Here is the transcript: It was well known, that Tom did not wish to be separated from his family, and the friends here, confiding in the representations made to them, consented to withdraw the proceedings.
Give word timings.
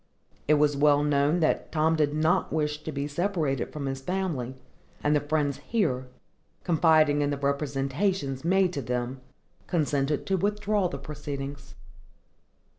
It 0.47 0.55
was 0.55 0.75
well 0.75 1.03
known, 1.03 1.41
that 1.41 1.71
Tom 1.71 1.95
did 1.95 2.11
not 2.11 2.51
wish 2.51 2.81
to 2.81 2.91
be 2.91 3.07
separated 3.07 3.71
from 3.71 3.85
his 3.85 4.01
family, 4.01 4.55
and 5.03 5.15
the 5.15 5.19
friends 5.19 5.57
here, 5.57 6.07
confiding 6.63 7.21
in 7.21 7.29
the 7.29 7.37
representations 7.37 8.43
made 8.43 8.73
to 8.73 8.81
them, 8.81 9.21
consented 9.67 10.25
to 10.25 10.37
withdraw 10.37 10.87
the 10.89 10.97
proceedings. 10.97 11.75